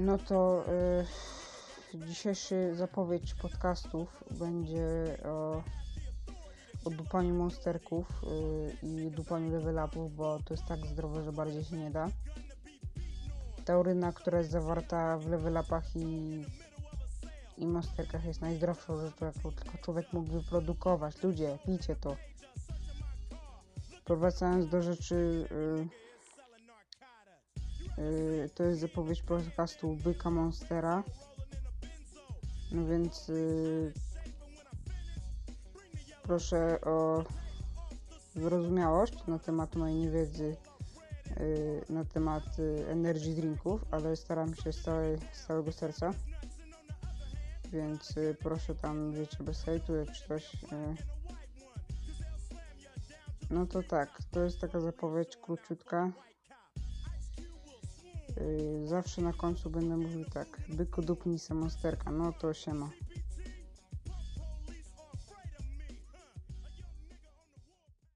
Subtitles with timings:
[0.00, 0.64] No to
[1.94, 5.62] y, dzisiejszy zapowiedź podcastów będzie o,
[6.84, 8.22] o dupaniu monsterków
[8.82, 12.08] y, i dupaniu level upów, bo to jest tak zdrowe, że bardziej się nie da.
[13.64, 16.44] Tauryna, która jest zawarta w level upach i,
[17.58, 21.22] i monsterkach jest najzdrowszą rzeczą, jaką tylko człowiek mógł wyprodukować.
[21.22, 22.16] Ludzie, pijcie to.
[24.04, 25.48] Powracając do rzeczy...
[25.50, 26.09] Yy,
[28.54, 31.02] to jest zapowiedź podcastu Byka Monstera.
[32.72, 33.92] No więc yy,
[36.22, 37.24] proszę o
[38.34, 40.56] wyrozumiałość na temat mojej niewiedzy
[41.36, 46.14] yy, na temat yy, energy drinków, ale staram się z, całej, z całego serca.
[47.72, 50.56] Więc proszę tam, wiecie, bez hejtu czy coś.
[53.50, 56.12] No to tak, to jest taka zapowiedź króciutka.
[58.40, 62.90] Yy, zawsze na końcu będę mówił tak, byku dupnij se monsterka, no to siema.